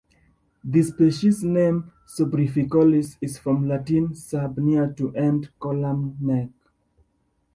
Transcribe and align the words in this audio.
The 0.63 0.81
species 0.81 1.43
name 1.43 1.91
"subruficollis" 2.07 3.17
is 3.21 3.37
from 3.37 3.67
Latin 3.67 4.15
"sub", 4.15 4.57
"near 4.57 4.91
to" 4.93 5.15
and 5.15 5.47
"collum", 5.59 6.17
"neck". 6.19 6.49